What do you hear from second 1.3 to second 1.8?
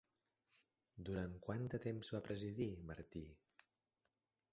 quant de